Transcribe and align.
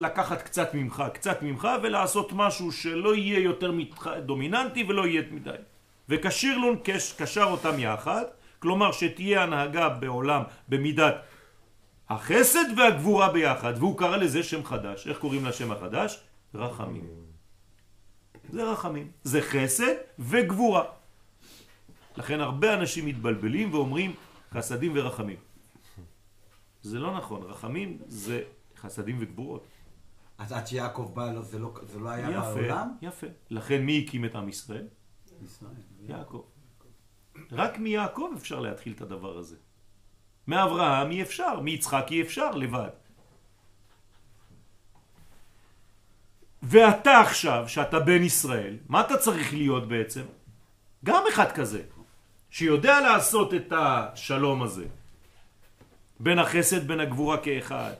לקחת 0.00 0.42
קצת 0.42 0.74
ממך, 0.74 1.02
קצת 1.14 1.42
ממך, 1.42 1.68
ולעשות 1.82 2.32
משהו 2.32 2.72
שלא 2.72 3.14
יהיה 3.14 3.38
יותר 3.38 3.72
דומיננטי 4.26 4.84
ולא 4.88 5.06
יהיה 5.06 5.22
מדי. 5.30 5.50
וקשירלון 6.08 6.76
קשר 7.18 7.44
אותם 7.44 7.78
יחד, 7.78 8.24
כלומר 8.58 8.92
שתהיה 8.92 9.42
הנהגה 9.42 9.88
בעולם 9.88 10.42
במידת 10.68 11.14
החסד 12.08 12.64
והגבורה 12.76 13.32
ביחד, 13.32 13.74
והוא 13.76 13.98
קרא 13.98 14.16
לזה 14.16 14.42
שם 14.42 14.64
חדש. 14.64 15.06
איך 15.06 15.18
קוראים 15.18 15.44
לשם 15.44 15.72
החדש? 15.72 16.20
רחמים. 16.54 17.04
זה 18.52 18.64
רחמים. 18.64 19.10
זה 19.24 19.42
חסד 19.42 19.94
וגבורה. 20.18 20.84
לכן 22.16 22.40
הרבה 22.40 22.74
אנשים 22.74 23.06
מתבלבלים 23.06 23.74
ואומרים 23.74 24.14
חסדים 24.54 24.92
ורחמים. 24.94 25.36
זה 26.82 26.98
לא 26.98 27.16
נכון, 27.16 27.42
רחמים 27.42 27.98
זה 28.06 28.42
חסדים 28.76 29.16
וגבורות. 29.20 29.66
אז 30.38 30.52
עד 30.52 30.66
שיעקב 30.66 31.10
בא 31.14 31.32
לו 31.32 31.42
זה 31.42 31.58
לא, 31.58 31.74
זה 31.82 31.98
לא 31.98 32.08
היה 32.08 32.30
יפה, 32.30 32.54
בעולם? 32.54 32.88
יפה. 33.02 33.26
לכן 33.50 33.82
מי 33.82 34.04
הקים 34.06 34.24
את 34.24 34.34
עם 34.34 34.48
ישראל? 34.48 34.86
ישראל. 35.44 35.72
יעקב. 36.00 36.42
רק 37.52 37.78
מיעקב 37.78 38.30
אפשר 38.36 38.60
להתחיל 38.60 38.92
את 38.92 39.00
הדבר 39.00 39.38
הזה. 39.38 39.56
מאברהם 40.46 41.10
אי 41.10 41.22
אפשר, 41.22 41.60
מיצחק 41.60 42.06
אי 42.10 42.22
אפשר 42.22 42.50
לבד. 42.50 42.88
ואתה 46.62 47.20
עכשיו, 47.20 47.64
שאתה 47.68 48.00
בן 48.00 48.22
ישראל, 48.22 48.76
מה 48.88 49.00
אתה 49.00 49.16
צריך 49.16 49.52
להיות 49.52 49.88
בעצם? 49.88 50.24
גם 51.04 51.22
אחד 51.32 51.52
כזה, 51.52 51.82
שיודע 52.50 53.00
לעשות 53.00 53.54
את 53.54 53.72
השלום 53.72 54.62
הזה, 54.62 54.86
בין 56.20 56.38
החסד 56.38 56.88
בין 56.88 57.00
הגבורה 57.00 57.38
כאחד. 57.38 57.92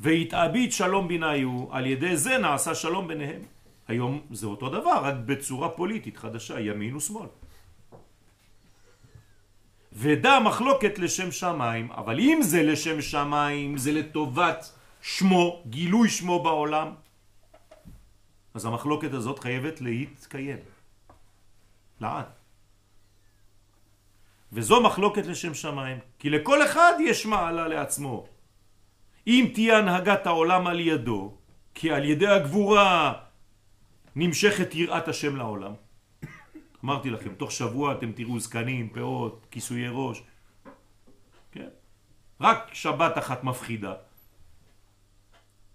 והתאביד 0.00 0.72
שלום 0.72 1.08
ביניו, 1.08 1.66
על 1.70 1.86
ידי 1.86 2.16
זה 2.16 2.38
נעשה 2.38 2.74
שלום 2.74 3.08
ביניהם. 3.08 3.42
היום 3.88 4.20
זה 4.30 4.46
אותו 4.46 4.68
דבר, 4.68 4.98
רק 5.02 5.14
בצורה 5.26 5.68
פוליטית 5.68 6.16
חדשה, 6.16 6.60
ימין 6.60 6.96
ושמאל. 6.96 7.28
ודע 9.92 10.38
מחלוקת 10.38 10.98
לשם 10.98 11.32
שמיים, 11.32 11.92
אבל 11.92 12.20
אם 12.20 12.38
זה 12.42 12.62
לשם 12.62 13.00
שמיים, 13.00 13.76
זה 13.78 13.92
לטובת 13.92 14.72
שמו, 15.02 15.62
גילוי 15.66 16.08
שמו 16.08 16.42
בעולם, 16.42 16.88
אז 18.54 18.64
המחלוקת 18.64 19.12
הזאת 19.12 19.38
חייבת 19.38 19.80
להתקיים. 19.80 20.58
לעד. 22.00 22.26
וזו 24.52 24.82
מחלוקת 24.82 25.26
לשם 25.26 25.54
שמיים, 25.54 25.98
כי 26.18 26.30
לכל 26.30 26.64
אחד 26.64 26.92
יש 27.00 27.26
מעלה 27.26 27.68
לעצמו. 27.68 28.35
אם 29.26 29.50
תהיה 29.54 29.78
הנהגת 29.78 30.26
העולם 30.26 30.66
על 30.66 30.80
ידו, 30.80 31.34
כי 31.74 31.92
על 31.92 32.04
ידי 32.04 32.26
הגבורה 32.26 33.12
נמשכת 34.16 34.74
יראת 34.74 35.08
השם 35.08 35.36
לעולם. 35.36 35.72
אמרתי 36.84 37.10
לכם, 37.10 37.34
תוך 37.34 37.50
שבוע 37.50 37.92
אתם 37.92 38.12
תראו 38.12 38.40
זקנים, 38.40 38.88
פאות, 38.88 39.46
כיסויי 39.50 39.88
ראש. 39.92 40.22
כן? 41.52 41.68
רק 42.40 42.70
שבת 42.72 43.18
אחת 43.18 43.44
מפחידה. 43.44 43.94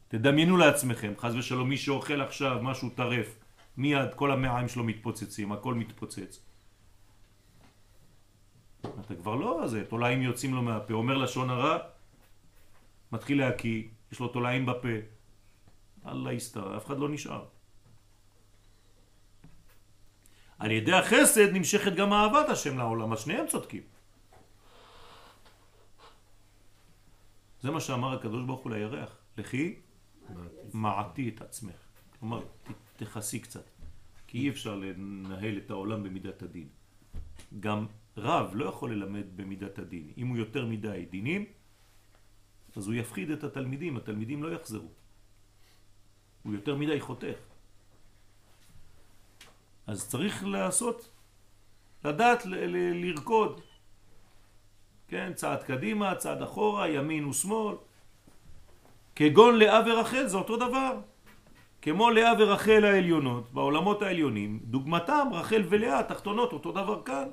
תדמיינו 0.08 0.58
לעצמכם, 0.58 1.14
חז 1.18 1.36
ושלום, 1.36 1.70
מי 1.70 1.78
שאוכל 1.78 2.22
עכשיו 2.22 2.60
משהו 2.62 2.90
טרף, 2.90 3.40
מיד 3.78 4.14
כל 4.14 4.32
המעיים 4.32 4.68
שלו 4.68 4.84
מתפוצצים, 4.84 5.52
הכל 5.52 5.74
מתפוצץ. 5.74 6.40
אתה 8.82 9.16
כבר 9.16 9.36
לא 9.36 9.68
זה, 9.68 9.86
תולעים 9.86 10.22
יוצאים 10.22 10.54
לו 10.54 10.62
מהפה, 10.62 10.94
אומר 10.94 11.18
לשון 11.18 11.50
הרע, 11.50 11.78
מתחיל 13.12 13.40
להקיא, 13.40 13.84
יש 14.12 14.20
לו 14.20 14.28
תולעים 14.28 14.66
בפה. 14.66 14.96
אללה 16.06 16.34
יסתר, 16.34 16.78
אף 16.78 16.86
אחד 16.86 17.00
לא 17.00 17.10
נשאר. 17.10 17.46
על 20.60 20.72
ידי 20.72 20.94
החסד 20.94 21.50
נמשכת 21.54 21.94
גם 21.94 22.14
אהבת 22.14 22.50
השם 22.50 22.78
לעולם, 22.78 23.14
אז 23.14 23.20
שניהם 23.20 23.48
צודקים. 23.48 23.82
זה 27.62 27.72
מה 27.72 27.80
שאמר 27.80 28.14
הקדוש 28.14 28.44
ברוך 28.46 28.62
הוא 28.62 28.72
לירח, 28.72 29.18
לכי 29.38 29.76
מעטי 30.74 31.30
את 31.30 31.42
עצמך. 31.42 31.76
כלומר, 32.20 32.42
תכסי 32.98 33.40
קצת, 33.40 33.66
כי 34.28 34.38
אי 34.38 34.50
אפשר 34.50 34.76
לנהל 34.76 35.58
את 35.58 35.72
העולם 35.72 36.04
במידת 36.04 36.42
הדין. 36.42 36.68
גם 37.60 37.86
רב 38.18 38.52
לא 38.54 38.66
יכול 38.66 38.94
ללמד 38.94 39.26
במידת 39.36 39.80
הדין. 39.80 40.12
אם 40.18 40.28
הוא 40.28 40.38
יותר 40.38 40.66
מדי 40.66 41.06
דינים, 41.10 41.46
אז 42.76 42.88
הוא 42.88 42.96
יפחיד 42.96 43.32
את 43.32 43.44
התלמידים, 43.44 43.98
התלמידים 43.98 44.44
לא 44.44 44.54
יחזרו. 44.54 44.88
הוא 46.44 46.54
יותר 46.54 46.76
מדי 46.76 47.00
חותך. 47.00 47.38
אז 49.88 50.10
צריך 50.10 50.46
לעשות, 50.46 51.10
לדעת 52.06 52.46
לרקוד. 52.46 53.62
כן, 55.08 55.34
צעד 55.36 55.64
קדימה, 55.64 56.16
צעד 56.16 56.42
אחורה, 56.42 56.90
ימין 56.90 57.26
ושמאל. 57.26 57.76
כגון 59.16 59.56
לאה 59.56 59.80
ורחל 59.86 60.28
זה 60.28 60.38
אותו 60.38 60.58
דבר. 60.58 61.00
כמו 61.82 62.10
לאה 62.10 62.34
ורחל 62.40 62.86
העליונות, 62.86 63.52
בעולמות 63.52 64.02
העליונים, 64.02 64.60
דוגמתם 64.64 65.28
רחל 65.32 65.64
ולאה, 65.70 66.04
תחתונות, 66.04 66.54
אותו 66.54 66.72
דבר 66.72 67.04
כאן. 67.04 67.28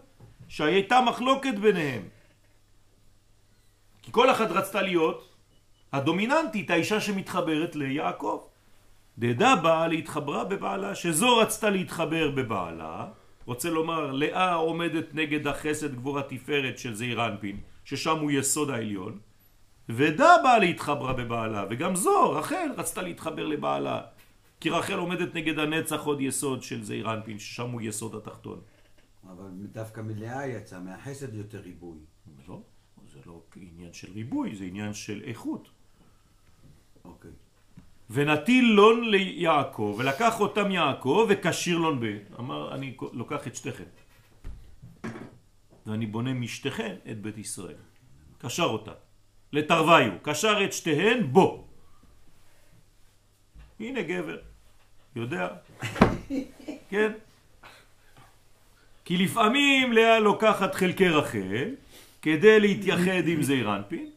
שהייתה 0.49 1.01
מחלוקת 1.01 1.55
ביניהם. 1.61 2.03
כי 4.09 4.13
כל 4.13 4.31
אחת 4.31 4.51
רצתה 4.51 4.83
להיות 4.83 5.29
הדומיננטית, 5.93 6.71
האישה 6.71 7.01
שמתחברת 7.01 7.77
ליעקב. 7.77 8.41
דדה 9.19 9.57
באה 9.57 9.89
להתחברה 9.89 10.45
בבעלה, 10.45 10.95
שזו 10.95 11.37
רצתה 11.37 11.71
להתחבר 11.71 12.31
בבעלה, 12.31 13.07
רוצה 13.45 13.71
לומר, 13.71 14.13
לאה 14.13 14.55
עומדת 14.55 15.15
נגד 15.15 15.47
החסד 15.47 15.95
גבורה 15.95 16.23
תפארת 16.23 16.79
של 16.79 16.95
זעיר 16.95 17.27
אנפין, 17.27 17.61
ששם 17.85 18.19
הוא 18.19 18.31
יסוד 18.31 18.71
העליון, 18.71 19.19
ודה 19.89 20.37
באה 20.43 20.59
להתחברה 20.59 21.13
בבעלה, 21.13 21.65
וגם 21.71 21.97
זו, 21.97 22.33
רחל, 22.33 22.69
רצתה 22.77 23.03
להתחבר 23.03 23.47
לבעלה, 23.47 24.01
כי 24.61 24.71
רחל 24.71 24.99
עומדת 24.99 25.35
נגד 25.35 25.59
הנצח 25.59 26.01
עוד 26.05 26.21
יסוד 26.21 26.63
של 26.63 26.83
זעיר 26.83 27.15
אנפין, 27.15 27.39
ששם 27.39 27.71
הוא 27.71 27.81
יסוד 27.81 28.15
התחתון. 28.15 28.61
אבל 29.31 29.49
דווקא 29.73 30.01
מלאה 30.01 30.47
יצא, 30.47 30.81
מהחסד 30.81 31.35
יותר 31.35 31.59
ריבוי. 31.59 31.99
לא, 32.49 32.61
זה 33.25 33.31
לא 33.31 33.41
עניין 33.57 33.93
של 33.93 34.13
ריבוי, 34.13 34.57
זה 34.57 34.65
עניין 34.65 34.95
של 34.95 35.23
איכות. 35.25 35.69
אוקיי. 37.05 37.31
ונטיל 38.11 38.65
לון 38.65 39.11
ליעקב, 39.11 39.97
ולקח 39.99 40.41
אותם 40.41 40.71
יעקב 40.71 41.27
וקשיר 41.29 41.79
לון 41.79 42.01
ב... 42.01 42.05
אמר, 42.39 42.75
אני 42.75 42.97
לוקח 43.13 43.47
את 43.47 43.57
שתיכם. 43.57 43.85
ואני 45.87 46.07
בונה 46.07 46.33
משתיכן 46.33 46.97
את 47.11 47.21
בית 47.23 47.39
ישראל. 47.39 47.77
קשר 48.39 48.65
אותה. 48.65 48.93
לתרוויו, 49.53 50.13
קשר 50.23 50.65
את 50.65 50.73
שתיהן 50.73 51.33
בו. 51.33 51.65
הנה 53.81 54.03
גבר, 54.03 54.39
יודע. 55.17 55.49
כן? 56.91 57.13
כי 59.05 59.17
לפעמים 59.17 59.93
לאה 59.93 60.19
לוקחת 60.19 60.75
חלקי 60.75 61.09
רחל 61.09 61.75
כדי 62.29 62.61
להתייחד 62.61 63.27
עם 63.27 63.43
זעיר 63.43 63.77
אנפין, 63.77 64.11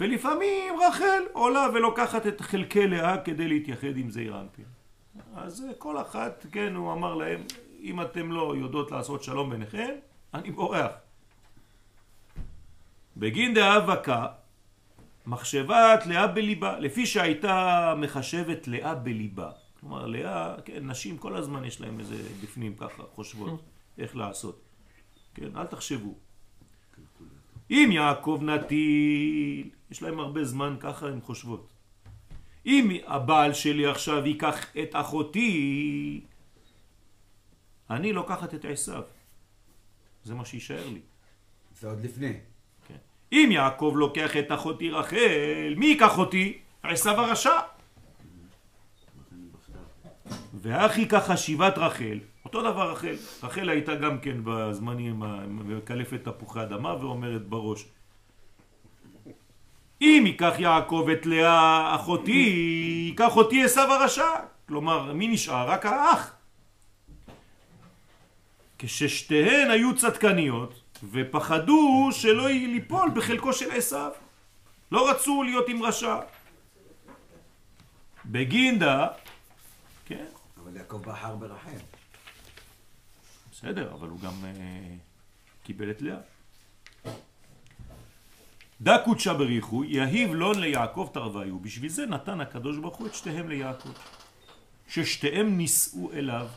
ולפעמים 0.00 0.74
רחל 0.88 1.22
עולה 1.32 1.66
ולוקחת 1.74 2.26
את 2.26 2.40
חלקי 2.40 2.86
לאה 2.86 3.18
כדי 3.18 3.48
להתייחד 3.48 3.96
עם 3.96 4.10
זעיר 4.10 4.40
אנפין. 4.40 4.64
אז 5.34 5.64
כל 5.78 6.00
אחת, 6.00 6.46
כן, 6.52 6.74
הוא 6.74 6.92
אמר 6.92 7.14
להם, 7.14 7.40
אם 7.82 8.00
אתם 8.00 8.32
לא 8.32 8.54
יודעות 8.56 8.90
לעשות 8.90 9.22
שלום 9.22 9.50
ביניכם, 9.50 9.90
אני 10.34 10.50
בורח. 10.50 10.90
בגין 13.16 13.54
דאבקה, 13.54 14.26
מחשבת 15.26 16.06
לאה 16.06 16.26
בליבה, 16.26 16.78
לפי 16.78 17.06
שהייתה 17.06 17.94
מחשבת 17.96 18.68
לאה 18.68 18.94
בליבה. 18.94 19.50
כלומר, 19.80 20.06
לאה, 20.06 20.54
כן, 20.64 20.86
נשים 20.86 21.18
כל 21.18 21.36
הזמן 21.36 21.64
יש 21.64 21.80
להם 21.80 22.00
איזה 22.00 22.16
בפנים 22.42 22.74
ככה, 22.76 23.02
חושבות. 23.14 23.60
איך 23.98 24.16
לעשות. 24.16 24.60
כן, 25.34 25.56
אל 25.56 25.66
תחשבו. 25.66 26.27
אם 27.70 27.88
יעקב 27.92 28.40
נטיל, 28.42 29.70
יש 29.90 30.02
להם 30.02 30.20
הרבה 30.20 30.44
זמן 30.44 30.76
ככה 30.80 31.08
הם 31.08 31.20
חושבות. 31.20 31.68
אם 32.66 32.90
הבעל 33.06 33.52
שלי 33.52 33.86
עכשיו 33.86 34.26
ייקח 34.26 34.66
את 34.82 34.90
אחותי, 34.92 36.20
אני 37.90 38.12
לוקחת 38.12 38.54
את 38.54 38.64
עשיו. 38.64 39.02
זה 40.24 40.34
מה 40.34 40.44
שישאר 40.44 40.88
לי. 40.88 41.00
זה 41.80 41.88
עוד 41.88 42.04
לפני. 42.04 42.32
כן. 42.88 42.96
אם 43.32 43.48
יעקב 43.52 43.94
לוקח 43.96 44.36
את 44.36 44.52
אחותי 44.52 44.90
רחל, 44.90 45.74
מי 45.76 45.86
ייקח 45.86 46.18
אותי? 46.18 46.58
עשיו 46.82 47.20
הרשע. 47.20 47.58
ואחי 50.54 51.08
ככה 51.08 51.36
שיבת 51.36 51.78
רחל, 51.78 52.18
אותו 52.48 52.62
דבר 52.62 52.92
רחל. 52.92 53.16
רחל 53.42 53.68
הייתה 53.68 53.94
גם 53.94 54.18
כן 54.18 54.36
בזמנים, 54.44 55.22
מקלפת 55.48 56.24
תפוחי 56.24 56.62
אדמה 56.62 56.96
ואומרת 57.00 57.46
בראש. 57.46 57.84
אם 60.00 60.22
ייקח 60.26 60.54
יעקב 60.58 61.08
את 61.12 61.26
לאה 61.26 61.94
אחותי, 61.94 62.52
ייקח 63.06 63.36
אותי 63.36 63.64
עשיו 63.64 63.92
הרשע. 63.92 64.30
כלומר, 64.68 65.12
מי 65.12 65.28
נשאר? 65.28 65.68
רק 65.68 65.86
האח. 65.86 66.32
כששתיהן 68.78 69.70
היו 69.70 69.96
צדקניות 69.96 70.80
ופחדו 71.10 72.08
שלא 72.12 72.48
ליפול 72.48 73.10
בחלקו 73.14 73.52
של 73.52 73.70
עשיו. 73.70 74.10
לא 74.92 75.10
רצו 75.10 75.42
להיות 75.42 75.68
עם 75.68 75.82
רשע. 75.82 76.16
בגינדה, 78.24 79.06
כן, 80.06 80.26
אבל 80.62 80.76
יעקב 80.76 81.02
בחר 81.02 81.36
ברחל. 81.36 81.97
בסדר, 83.58 83.92
אבל 83.92 84.08
הוא 84.08 84.20
גם 84.20 84.44
אה, 84.44 84.94
קיבל 85.62 85.90
את 85.90 86.02
לאה. 86.02 86.18
דא 88.80 89.04
קודשא 89.04 89.32
בריחו, 89.32 89.84
יהיב 89.84 90.34
לון 90.34 90.60
ליעקב 90.60 91.10
תרוויו. 91.12 91.58
בשביל 91.58 91.90
זה 91.90 92.06
נתן 92.06 92.40
הקדוש 92.40 92.78
ברוך 92.78 92.96
הוא 92.96 93.06
את 93.06 93.14
שתיהם 93.14 93.48
ליעקב. 93.48 93.92
ששתיהם 94.88 95.56
נישאו 95.56 96.12
אליו, 96.12 96.48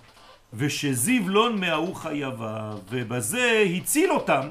ושזיו 0.54 1.30
לון 1.30 1.60
מההוא 1.60 1.96
חייבה, 1.96 2.76
ובזה 2.90 3.64
הציל 3.78 4.12
אותם, 4.12 4.50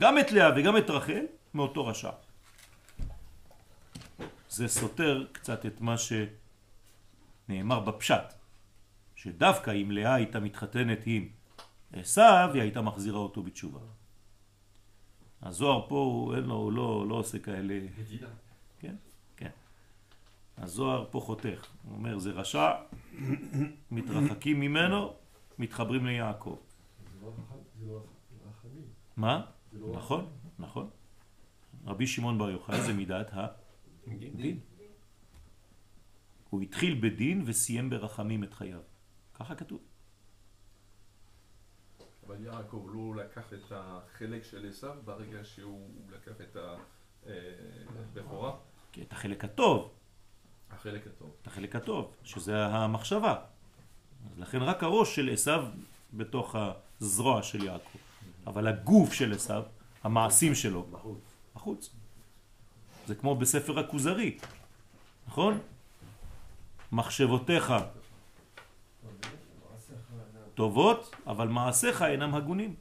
גם 0.00 0.18
את 0.18 0.32
לאה 0.32 0.50
וגם 0.56 0.76
את 0.76 0.90
רחל, 0.90 1.24
מאותו 1.54 1.86
רשע. 1.86 2.10
זה 4.50 4.68
סותר 4.68 5.26
קצת 5.32 5.66
את 5.66 5.80
מה 5.80 5.96
שנאמר 5.98 7.80
בפשט, 7.80 8.32
שדווקא 9.16 9.70
אם 9.70 9.90
לאה 9.90 10.14
הייתה 10.14 10.40
מתחתנת 10.40 10.98
עם 11.06 11.28
עשיו, 11.92 12.50
היא 12.54 12.62
הייתה 12.62 12.82
מחזירה 12.82 13.18
אותו 13.18 13.42
בתשובה. 13.42 13.80
הזוהר 15.42 15.88
פה, 15.88 15.94
הוא, 15.94 16.34
אין 16.34 16.44
לו, 16.44 16.54
הוא 16.54 16.72
לא, 16.72 17.08
לא 17.08 17.14
עושה 17.14 17.38
כאלה... 17.38 17.80
כן, 18.78 18.94
כן. 19.36 19.50
הזוהר 20.56 21.08
פה 21.10 21.20
חותך. 21.20 21.66
הוא 21.82 21.94
אומר, 21.94 22.18
זה 22.18 22.30
רשע, 22.30 22.70
מתרחקים 23.90 24.60
ממנו, 24.60 25.12
מתחברים 25.58 26.06
ליעקב. 26.06 26.58
מה? 29.16 29.46
נכון, 29.92 30.30
נכון. 30.58 30.90
רבי 31.86 32.06
שמעון 32.06 32.38
בר 32.38 32.50
יוחאי 32.50 32.82
זה 32.82 32.92
מידת 32.92 33.30
הדין. 33.32 34.60
הוא 36.50 36.62
התחיל 36.62 36.98
בדין 37.02 37.42
וסיים 37.46 37.90
ברחמים 37.90 38.44
את 38.44 38.54
חייו. 38.54 38.80
ככה 39.34 39.54
כתוב. 39.54 39.80
אבל 42.26 42.44
יעקב 42.44 42.86
לא 42.92 43.16
לקח 43.16 43.52
את 43.52 43.72
החלק 43.72 44.44
של 44.44 44.68
עשיו 44.68 44.94
ברגע 45.04 45.44
שהוא 45.44 45.90
לקח 46.10 46.32
את 46.40 46.56
הבכורה? 48.16 48.56
את 49.02 49.12
החלק 49.12 49.44
הטוב, 49.44 49.90
החלק 50.70 51.06
הטוב. 51.06 51.30
את 51.42 51.46
החלק 51.46 51.76
הטוב, 51.76 52.14
שזה 52.24 52.66
המחשבה. 52.66 53.34
לכן 54.38 54.62
רק 54.62 54.82
הראש 54.82 55.16
של 55.16 55.30
עשיו 55.32 55.64
בתוך 56.14 56.56
הזרוע 57.00 57.42
של 57.42 57.64
יעקב. 57.64 57.98
אבל 58.46 58.66
הגוף 58.66 59.12
של 59.12 59.32
עשיו, 59.32 59.62
המעשים 60.04 60.54
שלו. 60.54 60.86
בחוץ. 61.54 61.90
זה 63.06 63.14
כמו 63.14 63.36
בספר 63.36 63.78
הכוזרי, 63.78 64.38
נכון? 65.26 65.58
מחשבותיך 66.92 67.74
טובות, 70.56 71.16
אבל 71.26 71.48
מעשיך 71.48 72.02
אינם 72.02 72.34
הגונים. 72.34 72.74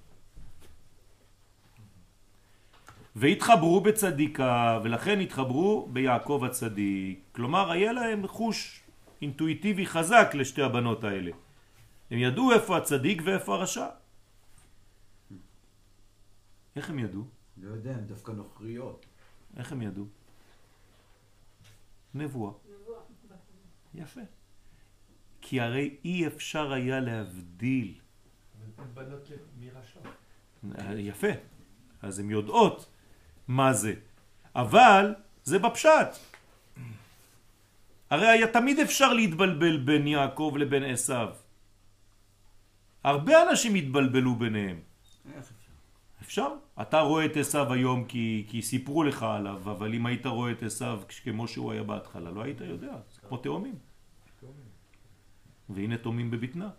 והתחברו 3.16 3.82
בצדיקה, 3.82 4.80
ולכן 4.84 5.20
התחברו 5.20 5.88
ביעקב 5.94 6.42
הצדיק. 6.46 7.20
כלומר, 7.32 7.72
היה 7.72 7.92
להם 7.94 8.28
חוש 8.28 8.82
אינטואיטיבי 9.22 9.86
חזק 9.86 10.28
לשתי 10.34 10.62
הבנות 10.62 11.04
האלה. 11.04 11.32
הם 12.12 12.18
ידעו 12.18 12.52
איפה 12.52 12.78
הצדיק 12.78 13.22
ואיפה 13.26 13.56
הרשע. 13.56 13.88
איך 16.76 16.90
הם 16.90 17.00
ידעו? 17.00 17.24
לא 17.58 17.70
יודע, 17.70 17.92
הן 17.92 18.06
דווקא 18.08 18.32
נוכריות. 18.32 19.06
איך 19.58 19.72
הם 19.72 19.82
ידעו? 19.82 20.06
נבואה. 22.14 22.52
יפה. 23.96 24.22
כי 25.48 25.62
הרי 25.62 25.96
אי 26.06 26.28
אפשר 26.28 26.74
היה 26.74 27.00
להבדיל. 27.00 27.94
בנות 28.94 29.30
מרשע. 29.60 30.00
יפה. 30.98 31.28
אז 32.02 32.20
הן 32.20 32.30
יודעות 32.30 32.90
מה 33.48 33.74
זה. 33.74 33.94
אבל 34.56 35.16
זה 35.44 35.60
בפשט. 35.60 36.18
הרי 38.10 38.28
היה 38.28 38.48
תמיד 38.48 38.80
אפשר 38.80 39.14
להתבלבל 39.14 39.78
בין 39.78 40.08
יעקב 40.08 40.54
לבין 40.58 40.84
עשיו. 40.84 41.30
הרבה 43.04 43.50
אנשים 43.50 43.76
התבלבלו 43.76 44.36
ביניהם. 44.36 44.80
איך 45.34 45.38
אפשר? 45.38 45.72
אפשר. 46.22 46.50
אתה 46.82 47.00
רואה 47.00 47.26
את 47.26 47.38
עשיו 47.38 47.74
היום 47.74 48.06
כי, 48.06 48.46
כי 48.50 48.62
סיפרו 48.62 49.04
לך 49.04 49.24
עליו, 49.24 49.62
אבל 49.62 49.94
אם 49.94 50.06
היית 50.06 50.26
רואה 50.26 50.52
את 50.52 50.64
עשיו 50.64 51.02
כמו 51.24 51.48
שהוא 51.48 51.72
היה 51.72 51.84
בהתחלה, 51.84 52.32
לא 52.32 52.42
היית 52.42 52.62
יודע. 52.62 52.94
זה 53.14 53.22
כמו 53.28 53.38
תאומים. 53.38 53.95
והנה 55.70 55.98
תאומים 55.98 56.32
בבטנה. 56.32 56.70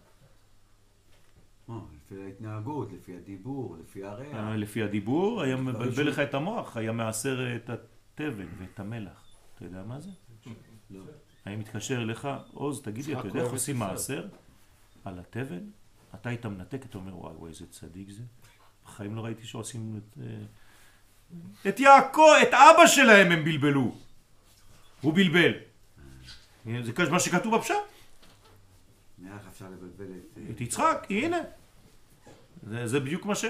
מה, 1.69 1.81
לפי 1.97 2.23
ההתנהגות, 2.23 2.93
לפי 2.93 3.17
הדיבור, 3.17 3.77
לפי 3.81 4.05
הריח. 4.05 4.35
אה, 4.35 4.57
לפי 4.57 4.83
הדיבור 4.83 5.43
היה 5.43 5.57
מבלבל 5.57 6.09
לך 6.09 6.19
את 6.19 6.35
המוח, 6.35 6.77
היה 6.77 6.93
מעשר 6.93 7.57
את 7.57 7.71
התבן 7.71 8.47
ואת 8.59 8.81
המלח. 8.81 9.27
אתה 9.55 9.65
יודע 9.65 9.83
מה 9.83 10.01
זה? 10.01 10.11
לא. 10.91 11.03
היה 11.45 11.57
מתקשר 11.57 12.03
אליך, 12.03 12.29
עוז, 12.53 12.83
תגיד 12.83 13.05
לי, 13.05 13.19
אתה 13.19 13.29
יודע 13.29 13.41
איך 13.41 13.53
עושים. 13.53 13.79
מעשר 13.79 14.27
על 15.05 15.19
התבן? 15.19 15.61
אתה 16.15 16.29
היית 16.29 16.47
מנתק, 16.47 16.85
אתה 16.85 16.99
אומר, 16.99 17.17
וואי, 17.17 17.35
וואי, 17.35 17.51
איזה 17.51 17.67
צדיק 17.67 18.11
זה. 18.11 18.23
בחיים 18.85 19.15
לא 19.15 19.25
ראיתי 19.25 19.47
שעושים 19.47 19.97
את... 19.99 20.19
אה, 20.23 21.69
את 21.69 21.81
יעקב, 21.81 22.31
את 22.43 22.55
אבא 22.55 22.87
שלהם 22.87 23.33
הם 23.33 23.45
בלבלו. 23.45 23.95
הוא 25.01 25.15
בלבל. 25.15 25.53
זה 26.83 27.11
מה 27.11 27.21
שכתוב 27.21 27.57
בפשט. 27.57 27.75
מאיך 29.31 29.47
אפשר 29.49 29.67
לבלבל 29.71 30.13
את... 30.19 30.39
אה, 30.39 30.43
את 30.51 30.61
יצחק, 30.61 31.07
הנה. 31.11 31.37
זה, 32.63 32.87
זה 32.87 33.01
בדיוק 33.01 33.27
מה 33.27 33.35
ש... 33.35 33.45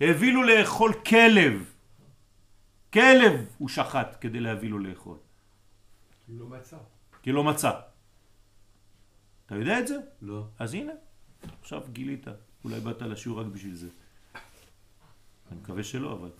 הביא 0.00 0.32
לו 0.32 0.42
לאכול 0.42 0.92
כלב. 1.06 1.72
כלב 2.92 3.46
הוא 3.58 3.68
שחט 3.68 4.16
כדי 4.20 4.40
להביא 4.40 4.70
לו 4.70 4.78
לאכול. 4.78 5.16
כי 6.26 6.32
לא 6.32 6.46
מצא. 6.46 6.76
כי 7.22 7.32
לא 7.32 7.44
מצא. 7.44 7.80
אתה 9.46 9.54
יודע 9.54 9.80
את 9.80 9.86
זה? 9.86 9.96
לא. 10.22 10.44
אז 10.58 10.74
הנה, 10.74 10.92
עכשיו 11.60 11.82
גילית. 11.92 12.26
אולי 12.64 12.80
באת 12.80 13.02
לשיעור 13.02 13.40
רק 13.40 13.46
בשביל 13.46 13.74
זה. 13.74 13.88
אני 15.50 15.60
מקווה 15.60 15.84
שלא, 15.84 16.12
אבל... 16.12 16.30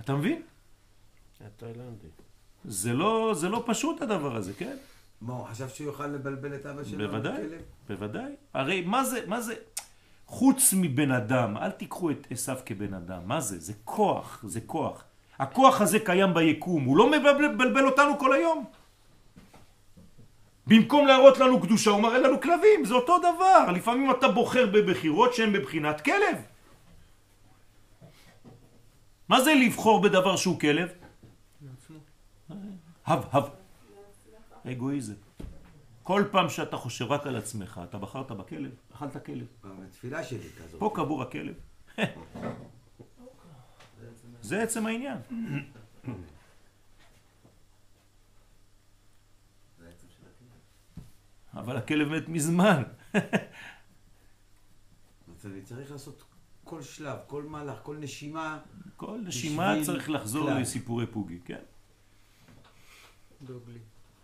אתה 0.00 0.14
מבין? 0.14 0.42
התאילנדי. 1.40 2.08
זה 2.64 2.92
לא, 2.92 3.34
זה 3.34 3.48
לא 3.48 3.64
פשוט 3.66 4.02
הדבר 4.02 4.36
הזה, 4.36 4.52
כן? 4.54 4.76
מה, 5.22 5.32
הוא 5.32 5.46
חשב 5.46 5.68
שהוא 5.68 5.86
יוכל 5.86 6.06
לבלבל 6.06 6.54
את 6.54 6.66
אבא 6.66 6.84
שלו? 6.84 7.08
בוודאי? 7.08 7.42
בוודאי. 7.88 8.32
הרי 8.54 8.80
מה 8.80 9.04
זה, 9.04 9.20
מה 9.26 9.40
זה, 9.40 9.54
חוץ 10.26 10.74
מבן 10.76 11.10
אדם, 11.10 11.56
אל 11.56 11.70
תיקחו 11.70 12.10
את 12.10 12.26
עשיו 12.30 12.58
כבן 12.66 12.94
אדם, 12.94 13.20
מה 13.24 13.40
זה? 13.40 13.60
זה 13.60 13.72
כוח, 13.84 14.44
זה 14.46 14.60
כוח. 14.60 15.04
הכוח 15.38 15.80
הזה 15.80 15.98
קיים 15.98 16.34
ביקום, 16.34 16.84
הוא 16.84 16.96
לא 16.96 17.10
מבלבל 17.10 17.86
אותנו 17.86 18.18
כל 18.18 18.32
היום. 18.32 18.64
במקום 20.66 21.06
להראות 21.06 21.38
לנו 21.38 21.60
קדושה, 21.60 21.90
הוא 21.90 22.00
מראה 22.00 22.18
לנו 22.18 22.40
כלבים, 22.40 22.84
זה 22.84 22.94
אותו 22.94 23.18
דבר. 23.18 23.72
לפעמים 23.72 24.10
אתה 24.10 24.28
בוחר 24.28 24.66
בבחירות 24.66 25.34
שהן 25.34 25.52
בבחינת 25.52 26.00
כלב. 26.00 26.36
מה 29.28 29.40
זה 29.40 29.54
לבחור 29.54 30.02
בדבר 30.02 30.36
שהוא 30.36 30.60
כלב? 30.60 30.88
הב, 33.06 33.24
הב. 33.32 33.61
אגואיזם. 34.66 35.14
כל 36.02 36.24
פעם 36.30 36.48
שאתה 36.48 36.76
חושב 36.76 37.12
רק 37.12 37.26
על 37.26 37.36
עצמך, 37.36 37.80
אתה 37.84 37.98
בחרת 37.98 38.32
בכלב, 38.32 38.70
אכלת 38.94 39.26
כלב. 39.26 39.46
התפילה 39.64 40.24
שלי 40.24 40.48
כזאת. 40.58 40.80
פה 40.80 40.92
קבור 40.94 41.22
הכלב. 41.22 41.54
זה 44.42 44.62
עצם 44.62 44.86
העניין. 44.86 45.18
אבל 51.54 51.76
הכלב 51.76 52.08
מת 52.08 52.28
מזמן. 52.28 52.82
אז 55.38 55.46
אני 55.46 55.62
צריך 55.62 55.90
לעשות 55.90 56.24
כל 56.64 56.82
שלב, 56.82 57.18
כל 57.26 57.42
מהלך, 57.42 57.78
כל 57.82 57.96
נשימה. 57.96 58.58
כל 58.96 59.20
נשימה 59.24 59.74
צריך 59.84 60.10
לחזור. 60.10 60.50
לסיפורי 60.50 61.06
פוגי, 61.06 61.40
כן? 61.44 61.60
דוגלי. 63.42 63.78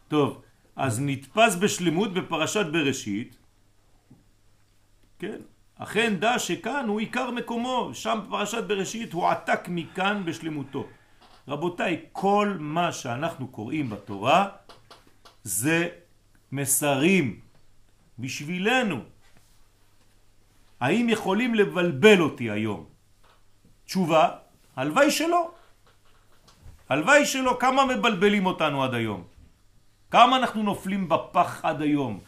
טוב, 0.09 0.43
אז 0.77 1.01
נתפס 1.01 1.55
בשלמות 1.55 2.15
בפרשת 2.15 2.67
בראשית, 2.73 3.37
כן? 5.19 5.39
אכן 5.79 6.17
דע 6.17 6.39
שכאן 6.39 6.85
הוא 6.89 7.01
עיקר 7.01 7.31
מקומו, 7.31 7.91
שם 7.95 8.19
בפרשת 8.27 8.65
בראשית 8.65 9.13
הוא 9.13 9.29
עתק 9.29 9.61
מכאן 9.69 10.23
בשלמותו. 10.25 10.87
רבותיי, 11.49 12.05
כל 12.13 12.57
מה 12.59 12.93
שאנחנו 12.93 13.49
קוראים 13.49 13.91
בתורה 13.91 14.49
זה 15.43 15.89
מסרים 16.53 17.41
בשבילנו. 18.19 19.01
האם 20.81 21.09
יכולים 21.09 21.55
לבלבל 21.55 22.21
אותי 22.21 22.51
היום? 22.51 22.87
תשובה, 23.85 24.29
הלוואי 24.77 25.11
שלא. 25.11 25.51
הלוואי 26.89 27.27
שלא, 27.27 27.57
כמה 27.61 27.85
מבלבלים 27.85 28.47
אותנו 28.47 28.85
עד 28.85 28.95
היום? 28.95 29.38
כמה 30.11 30.37
אנחנו 30.37 30.63
נופלים 30.63 31.09
בפח 31.09 31.65
עד 31.65 31.83
היום? 31.83 32.21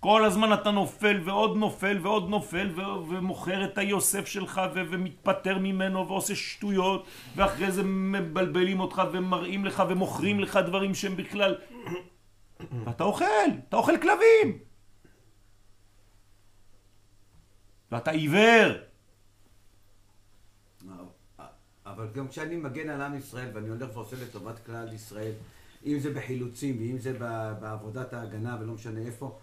כל 0.00 0.24
הזמן 0.24 0.52
אתה 0.52 0.70
נופל 0.70 1.20
ועוד 1.24 1.56
נופל 1.56 1.98
ועוד 2.02 2.28
נופל 2.28 2.70
ומוכר 3.08 3.64
את 3.64 3.78
היוסף 3.78 4.26
שלך 4.26 4.60
ו- 4.74 4.82
ומתפטר 4.90 5.58
ממנו 5.58 6.08
ועושה 6.08 6.34
שטויות 6.34 7.06
ואחרי 7.36 7.72
זה 7.72 7.82
מבלבלים 7.82 8.80
אותך 8.80 9.02
ומראים 9.12 9.64
לך 9.64 9.82
ומוכרים 9.88 10.40
לך 10.40 10.56
דברים 10.66 10.94
שהם 10.94 11.16
בכלל... 11.16 11.54
ואתה 12.84 13.04
אוכל, 13.04 13.24
אתה 13.68 13.76
אוכל 13.76 13.98
כלבים 14.02 14.58
ואתה 17.92 18.10
עיוור 18.10 18.72
אבל 21.86 22.08
גם 22.14 22.28
כשאני 22.28 22.56
מגן 22.56 22.88
על 22.88 23.02
עם 23.02 23.14
ישראל 23.16 23.50
ואני 23.54 23.68
הולך 23.68 23.96
ועושה 23.96 24.16
לטובת 24.22 24.66
כלל 24.66 24.92
ישראל, 24.92 25.32
אם 25.86 25.98
זה 25.98 26.14
בחילוצים 26.14 26.78
ואם 26.78 26.98
זה 26.98 27.12
ב- 27.20 27.52
בעבודת 27.60 28.12
ההגנה 28.12 28.56
ולא 28.60 28.72
משנה 28.72 29.00
איפה, 29.00 29.38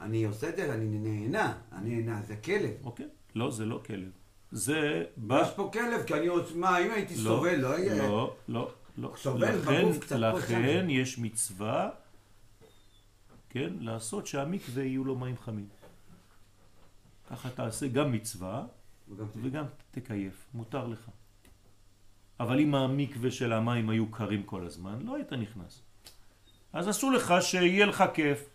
אני 0.00 0.24
עושה 0.24 0.48
את 0.48 0.56
זה, 0.56 0.74
אני 0.74 0.98
נהנה, 0.98 1.58
אני 1.72 2.02
נהנה, 2.02 2.22
זה 2.22 2.36
כלב. 2.36 2.70
אוקיי? 2.84 3.06
לא, 3.34 3.50
זה 3.50 3.64
לא 3.66 3.82
כלב. 3.86 4.10
זה 4.52 5.04
בא... 5.16 5.42
יש 5.42 5.48
פה 5.56 5.70
כלב, 5.72 6.02
כי 6.06 6.14
אני 6.14 6.28
רוצה, 6.28 6.54
מה, 6.54 6.78
אם 6.78 6.90
הייתי 6.90 7.14
לא, 7.16 7.20
סובל, 7.22 7.54
לא 7.54 7.78
יהיה... 7.78 8.08
לא, 8.08 8.36
לא, 8.48 8.70
לא. 8.98 9.14
סובל 9.16 9.54
לכן, 9.58 9.82
בגוף 9.82 9.98
קצת 9.98 10.16
פה, 10.16 10.38
לכן 10.38 10.80
שם. 10.82 10.90
יש 10.90 11.18
מצווה, 11.18 11.90
כן, 13.50 13.72
לעשות 13.80 14.26
שהמקווה 14.26 14.82
יהיו 14.84 15.04
לו 15.04 15.16
מים 15.18 15.36
חמים. 15.44 15.68
ככה 17.30 17.50
תעשה 17.50 17.88
גם 17.88 18.12
מצווה 18.12 18.64
וגם- 19.10 19.26
וגם 19.42 19.64
תקייף, 19.90 20.46
מותר 20.54 20.86
לך. 20.86 21.08
אבל 22.40 22.60
אם 22.60 22.74
המקווה 22.74 23.30
של 23.30 23.52
המים 23.52 23.90
היו 23.90 24.10
קרים 24.10 24.42
כל 24.42 24.66
הזמן, 24.66 24.98
לא 25.04 25.16
היית 25.16 25.32
נכנס. 25.32 25.82
אז 26.72 26.88
עשו 26.88 27.10
לך 27.10 27.34
שיהיה 27.40 27.86
לך 27.86 28.04
כיף. 28.14 28.48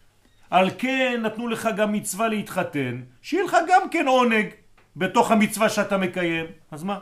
על 0.50 0.70
כן 0.78 1.22
נתנו 1.26 1.48
לך 1.48 1.70
גם 1.78 1.92
מצווה 1.92 2.28
להתחתן, 2.28 3.02
שיהיה 3.22 3.44
לך 3.44 3.58
גם 3.68 3.90
כן 3.90 4.08
עונג 4.08 4.48
בתוך 4.96 5.32
המצווה 5.32 5.70
שאתה 5.70 5.98
מקיים. 5.98 6.46
אז 6.72 6.84
מה? 6.84 7.00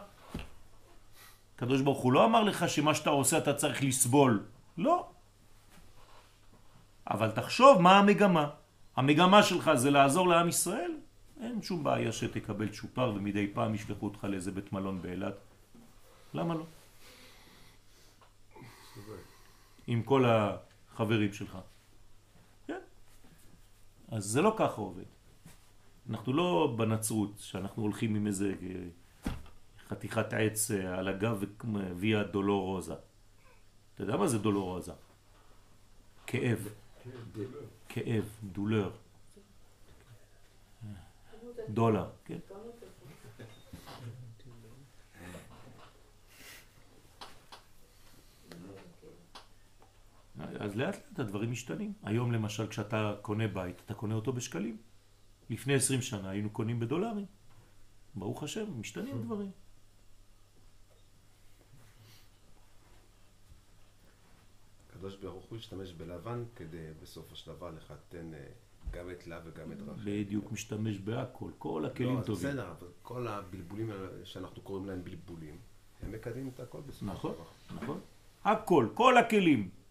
הקדוש 1.55 1.81
ברוך 1.81 1.99
הוא 1.99 2.13
לא 2.13 2.25
אמר 2.25 2.43
לך 2.43 2.69
שמה 2.69 2.95
שאתה 2.95 3.09
עושה 3.09 3.37
אתה 3.37 3.53
צריך 3.53 3.83
לסבול. 3.83 4.43
לא. 4.77 5.07
אבל 7.07 7.31
תחשוב 7.31 7.81
מה 7.81 7.99
המגמה. 7.99 8.49
המגמה 8.95 9.43
שלך 9.43 9.71
זה 9.73 9.91
לעזור 9.91 10.27
לעם 10.27 10.49
ישראל? 10.49 10.91
אין 11.41 11.61
שום 11.61 11.83
בעיה 11.83 12.11
שתקבל 12.11 12.67
צ'ופר 12.69 13.13
ומדי 13.15 13.47
פעם 13.53 13.75
ישלחו 13.75 14.05
אותך 14.05 14.23
לאיזה 14.23 14.51
בית 14.51 14.73
מלון 14.73 15.01
באילת. 15.01 15.52
למה 16.33 16.53
לא? 16.53 16.65
עם 19.87 20.03
כל 20.03 20.25
החברים 20.25 21.33
שלך. 21.33 21.57
כן. 22.67 22.79
אז 24.11 24.23
זה 24.23 24.41
לא 24.41 24.55
ככה 24.57 24.81
עובד. 24.81 25.03
אנחנו 26.09 26.33
לא 26.33 26.75
בנצרות, 26.77 27.31
שאנחנו 27.39 27.83
הולכים 27.83 28.15
עם 28.15 28.27
איזה 28.27 28.53
אה, 28.61 29.31
חתיכת 29.87 30.33
עץ 30.33 30.71
אה, 30.71 30.99
על 30.99 31.07
הגב 31.07 31.43
ויה 31.95 32.23
דולורוזה. 32.23 32.93
אתה 33.95 34.03
יודע 34.03 34.17
מה 34.17 34.27
זה 34.27 34.37
דולורוזה? 34.37 34.91
כאב. 36.27 36.67
כאב, 37.89 38.25
דולר. 38.43 38.91
דולר, 41.69 42.09
כן? 42.25 42.39
אז 50.63 50.75
לאט 50.75 50.95
לאט 50.95 51.19
הדברים 51.19 51.51
משתנים. 51.51 51.93
היום 52.03 52.31
למשל 52.31 52.67
כשאתה 52.67 53.15
קונה 53.21 53.47
בית, 53.47 53.81
אתה 53.85 53.93
קונה 53.93 54.15
אותו 54.15 54.33
בשקלים. 54.33 54.77
לפני 55.49 55.73
20 55.73 56.01
שנה 56.01 56.29
היינו 56.29 56.49
קונים 56.49 56.79
בדולרים. 56.79 57.25
ברוך 58.15 58.43
השם, 58.43 58.79
משתנים 58.79 59.21
דברים. 59.21 59.51
הקדוש 64.89 65.15
ברוך 65.15 65.45
הוא 65.45 65.57
השתמש 65.57 65.93
בלבן 65.93 66.43
כדי 66.55 66.87
בסופו 67.01 67.35
של 67.35 67.51
דבר 67.51 67.71
לחתן 67.71 68.33
אה, 68.33 68.45
גם 68.91 69.11
את 69.11 69.27
לה 69.27 69.39
וגם 69.45 69.71
את 69.71 69.81
רחל. 69.81 70.01
בדיוק 70.03 70.51
משתמש 70.51 70.97
בהכל, 70.97 71.51
כל 71.57 71.85
הכלים 71.85 72.17
לא, 72.17 72.23
טובים. 72.23 72.49
בסדר, 72.49 72.71
אבל 72.71 72.87
כל 73.01 73.27
הבלבולים 73.27 73.89
שאנחנו 74.23 74.61
קוראים 74.61 74.85
להם 74.85 75.03
בלבולים, 75.03 75.57
הם 76.03 76.11
מקדמים 76.11 76.47
את 76.53 76.59
הכל 76.59 76.81
בסופו 76.81 77.05
נכון, 77.05 77.31
של 77.31 77.75
דבר. 77.75 77.83
נכון. 77.83 77.99
הכל, 78.43 78.87
כל 78.93 79.17
הכלים. 79.17 79.82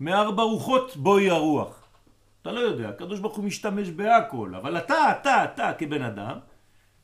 מארבע 0.00 0.42
רוחות 0.42 0.96
בואי 0.96 1.30
הרוח. 1.30 1.86
אתה 2.42 2.52
לא 2.52 2.60
יודע, 2.60 2.88
הקדוש 2.88 3.20
ברוך 3.20 3.36
הוא 3.36 3.44
משתמש 3.44 3.88
בהכל, 3.88 4.54
אבל 4.54 4.78
אתה, 4.78 5.12
אתה, 5.20 5.44
אתה 5.44 5.72
כבן 5.78 6.02
אדם, 6.02 6.38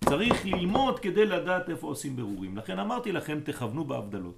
צריך 0.05 0.47
ללמוד 0.47 0.99
כדי 0.99 1.27
לדעת 1.27 1.71
איפה 1.71 1.87
עושים 1.87 2.17
ברורים. 2.17 2.57
לכן 2.57 2.79
אמרתי 2.79 3.13
לכם, 3.13 3.41
תכוונו 3.45 3.85
בהבדלות. 3.85 4.35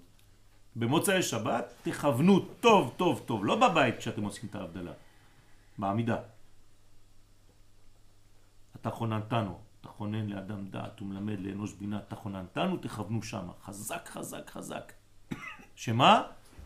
במוצאי 0.76 1.22
שבת, 1.22 1.74
תכוונו 1.82 2.40
טוב, 2.40 2.94
טוב, 2.96 3.22
טוב, 3.26 3.44
לא 3.44 3.68
בבית 3.68 3.98
כשאתם 3.98 4.22
עושים 4.22 4.48
את 4.50 4.54
ההבדלה, 4.54 4.92
בעמידה. 5.78 6.16
אתה 8.80 8.90
חוננתנו, 8.90 9.58
אתה 9.80 9.88
חונן 9.88 10.26
לאדם 10.26 10.66
דעת 10.66 11.02
ומלמד 11.02 11.40
לאנוש 11.40 11.72
בינה, 11.72 11.98
אתה 12.08 12.16
חוננתנו, 12.16 12.76
תכוונו 12.76 13.22
שמה. 13.22 13.52
חזק, 13.64 14.08
חזק, 14.08 14.50
חזק. 14.50 14.92
שמה? 15.76 16.22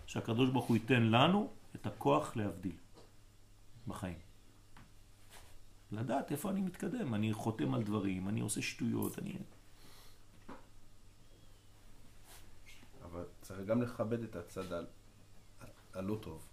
שהקדוש 0.06 0.50
ברוך 0.50 0.64
הוא 0.64 0.76
ייתן 0.76 1.02
לנו 1.02 1.50
את 1.74 1.86
הכוח 1.86 2.36
להבדיל 2.36 2.76
בחיים. 3.86 4.18
לדעת 5.92 6.32
איפה 6.32 6.50
אני 6.50 6.60
מתקדם, 6.60 7.14
אני 7.14 7.32
חותם 7.32 7.74
על 7.74 7.82
דברים, 7.82 8.28
אני 8.28 8.40
עושה 8.40 8.62
שטויות, 8.62 9.18
אני... 9.18 9.36
אבל 13.04 13.24
צריך 13.42 13.60
גם 13.66 13.82
לכבד 13.82 14.22
את 14.22 14.36
הצד 14.36 14.72
ה- 14.72 14.80
הלא 15.94 16.18
טוב. 16.22 16.48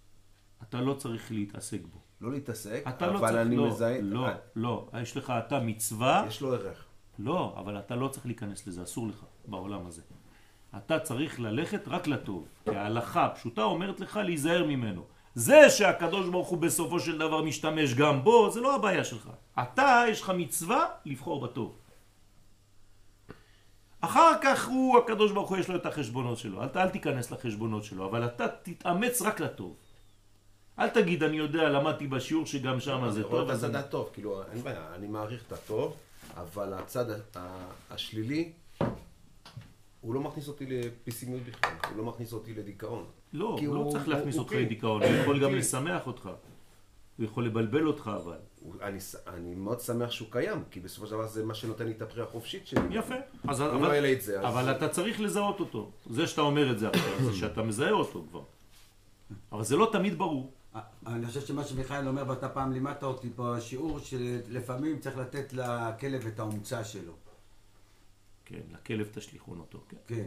אתה 0.63 0.81
לא 0.81 0.93
צריך 0.93 1.31
להתעסק 1.31 1.81
בו. 1.91 1.99
לא 2.21 2.31
להתעסק, 2.31 2.83
לא 2.85 2.91
אבל 3.19 3.19
צריך... 3.19 3.41
אני 3.47 3.57
לא, 3.57 3.67
מזהה... 3.67 4.01
לא, 4.01 4.27
אה, 4.27 4.35
לא. 4.55 4.89
יש 5.01 5.17
לך, 5.17 5.33
אתה 5.47 5.59
מצווה, 5.59 6.25
יש 6.27 6.41
לו 6.41 6.53
ערך. 6.53 6.85
לא, 7.19 7.55
אבל 7.59 7.79
אתה 7.79 7.95
לא 7.95 8.07
צריך 8.07 8.25
להיכנס 8.25 8.67
לזה, 8.67 8.83
אסור 8.83 9.07
לך 9.07 9.25
בעולם 9.45 9.85
הזה. 9.85 10.01
אתה 10.77 10.99
צריך 10.99 11.39
ללכת 11.39 11.87
רק 11.87 12.07
לטוב, 12.07 12.47
כי 12.63 12.75
ההלכה 12.75 13.25
הפשוטה 13.25 13.63
אומרת 13.63 13.99
לך 13.99 14.19
להיזהר 14.25 14.63
ממנו. 14.63 15.03
זה 15.35 15.69
שהקדוש 15.69 16.29
ברוך 16.29 16.47
הוא 16.47 16.57
בסופו 16.57 16.99
של 16.99 17.17
דבר 17.17 17.41
משתמש 17.41 17.93
גם 17.93 18.23
בו, 18.23 18.51
זה 18.51 18.61
לא 18.61 18.75
הבעיה 18.75 19.03
שלך. 19.03 19.29
אתה, 19.61 20.03
יש 20.09 20.21
לך 20.21 20.29
מצווה 20.29 20.85
לבחור 21.05 21.41
בטוב. 21.41 21.75
אחר 24.01 24.31
כך 24.43 24.67
הוא, 24.67 24.97
הקדוש 24.97 25.31
ברוך 25.31 25.49
הוא, 25.49 25.57
יש 25.57 25.69
לו 25.69 25.75
את 25.75 25.85
החשבונות 25.85 26.37
שלו. 26.37 26.63
אל, 26.63 26.67
אל 26.75 26.89
תיכנס 26.89 27.31
לחשבונות 27.31 27.83
שלו, 27.83 28.05
אבל 28.09 28.25
אתה 28.25 28.45
תתאמץ 28.63 29.21
רק 29.21 29.39
לטוב. 29.39 29.75
אל 30.79 30.89
תגיד, 30.89 31.23
אני 31.23 31.37
יודע, 31.37 31.69
למדתי 31.69 32.07
בשיעור 32.07 32.45
שגם 32.45 32.79
שם 32.79 33.09
זה 33.09 33.23
טוב. 33.23 33.35
את 33.35 33.49
אז 33.49 33.63
הצד 33.63 33.75
אני- 33.75 33.83
הטוב, 33.83 34.09
כאילו, 34.13 34.43
אין 34.51 34.61
בעיה, 34.63 34.85
אני 34.95 35.07
מעריך 35.07 35.43
את 35.47 35.51
הטוב, 35.51 35.95
אבל 36.37 36.73
הצד 36.73 37.05
השלילי, 37.89 38.51
הוא 40.05 40.13
לא 40.15 40.21
מכניס 40.21 40.47
אותי 40.47 40.65
לפסימיות 40.65 41.41
בכלל, 41.43 41.71
הוא 41.89 41.97
לא 41.97 42.03
מכניס 42.03 42.33
אותי 42.33 42.53
לדיכאון. 42.53 43.05
לא, 43.33 43.55
כי 43.59 43.65
הוא 43.65 43.75
לא 43.75 43.79
הוא- 43.81 43.91
צריך 43.91 44.05
הוא- 44.05 44.13
להכניס 44.13 44.35
הוא 44.35 44.41
אותך 44.41 44.51
כלי. 44.53 44.65
לדיכאון, 44.65 45.03
הוא 45.03 45.11
יכול 45.11 45.39
גם 45.43 45.49
כלי. 45.49 45.59
לשמח 45.59 46.07
אותך. 46.07 46.29
הוא 47.17 47.25
יכול 47.25 47.45
לבלבל 47.45 47.87
אותך 47.87 48.11
אבל. 48.23 48.37
הוא- 48.61 48.73
אני 48.81 48.97
אני 49.27 49.55
מאוד 49.55 49.79
שמח 49.79 50.11
שהוא 50.11 50.27
קיים, 50.31 50.63
כי 50.71 50.79
בסופו 50.79 51.05
של 51.07 51.11
דבר 51.13 51.27
זה 51.27 51.45
מה 51.45 51.53
שנותן 51.53 51.85
לי 51.85 51.91
את 51.91 52.01
הבחירה 52.01 52.25
החופשית 52.25 52.67
שלי. 52.67 52.81
יפה. 52.91 53.15
אז 53.47 53.61
אם 53.61 53.65
אבל, 53.67 53.99
לא 54.01 54.11
את 54.11 54.21
זה, 54.21 54.39
אז... 54.41 54.45
אבל 54.53 54.71
אתה 54.71 54.89
צריך 54.89 55.19
לזהות 55.21 55.59
אותו. 55.59 55.91
זה 56.09 56.27
שאתה 56.27 56.41
אומר 56.41 56.71
את 56.71 56.79
זה 56.79 56.89
עכשיו, 56.89 57.03
זה 57.25 57.33
שאתה 57.39 57.63
מזהה 57.63 57.91
אותו 57.91 58.25
כבר. 58.29 58.41
אבל 59.51 59.63
זה 59.63 59.75
לא 59.77 59.89
תמיד 59.91 60.17
ברור. 60.17 60.51
אני 61.07 61.25
חושב 61.27 61.41
שמה 61.41 61.63
שמיכאל 61.63 62.07
אומר, 62.07 62.23
ואתה 62.27 62.49
פעם 62.49 62.73
לימדת 62.73 63.03
אותי 63.03 63.29
בשיעור, 63.35 63.99
שלפעמים 63.99 64.99
צריך 64.99 65.17
לתת 65.17 65.53
לכלב 65.53 66.25
את 66.27 66.39
האומצה 66.39 66.83
שלו. 66.83 67.13
כן, 68.45 68.61
לכלב 68.71 69.09
תשליכון 69.13 69.59
אותו, 69.59 69.83
כן. 69.89 69.97
כן, 70.07 70.25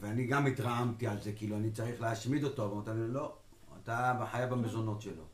ואני 0.00 0.26
גם 0.26 0.46
התרעמתי 0.46 1.06
על 1.06 1.20
זה, 1.20 1.32
כאילו 1.32 1.56
אני 1.56 1.70
צריך 1.70 2.00
להשמיד 2.00 2.44
אותו, 2.44 2.64
אבל 2.64 2.72
אמרת 2.72 2.88
לי, 2.88 3.08
לא, 3.08 3.36
אתה 3.82 4.26
חיה 4.32 4.46
במזונות 4.46 5.02
שלו. 5.02 5.24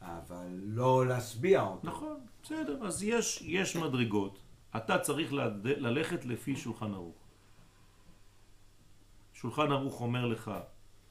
אבל 0.00 0.60
לא 0.62 1.06
להשביע 1.06 1.62
אותו. 1.62 1.86
נכון, 1.86 2.26
בסדר. 2.42 2.86
אז 2.86 3.02
יש, 3.02 3.42
יש 3.42 3.76
מדרגות. 3.76 4.38
אתה 4.76 4.98
צריך 4.98 5.32
לד... 5.32 5.66
ללכת 5.66 6.24
לפי 6.24 6.56
שולחן 6.56 6.94
ערוך. 6.94 7.16
שולחן 9.32 9.72
ערוך 9.72 10.00
אומר 10.00 10.26
לך 10.26 10.50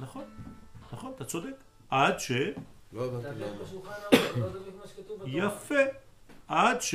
נכון, 0.00 0.24
נכון, 0.92 1.12
אתה 1.16 1.24
צודק. 1.24 1.54
עד 1.90 2.20
ש... 2.20 2.32
לא 2.92 3.04
הבנתי 3.04 3.40
למה. 3.40 3.56
לא. 5.20 5.46
יפה. 5.46 5.74
עד 6.48 6.82
ש... 6.82 6.94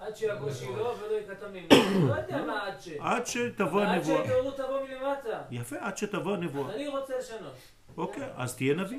עד 0.00 0.16
שיגו 0.16 0.52
שילה 0.52 0.72
ולא 0.72 1.20
יקטע 1.20 1.48
ממנו. 1.48 2.08
לא 2.08 2.14
יודע 2.14 2.44
מה 2.44 2.66
עד 2.66 2.80
ש. 2.80 2.88
עד 3.00 3.26
שתבוא 3.26 3.82
עד 3.82 3.88
הנבואה. 3.88 4.16
שההתעוררות 4.16 4.56
תבוא 4.56 4.80
מלמטה. 4.88 5.42
יפה, 5.50 5.76
עד 5.80 5.96
שתבוא 5.96 6.34
הנבואה. 6.34 6.68
אז 6.68 6.74
אני 6.74 6.88
רוצה 6.88 7.18
לשנות. 7.18 7.54
אוקיי, 7.96 8.28
אז 8.36 8.56
תהיה 8.56 8.74
נביא. 8.74 8.98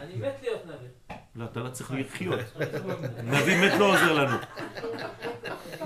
אני 0.00 0.16
מת 0.16 0.34
להיות 0.42 0.66
נביא. 0.66 1.16
לא, 1.36 1.44
אתה 1.44 1.60
לא 1.60 1.70
צריך 1.70 1.92
לחיות. 1.92 2.40
נביא 3.32 3.66
מת 3.66 3.78
לא 3.78 3.92
עוזר 3.92 4.12
לנו. 4.12 4.36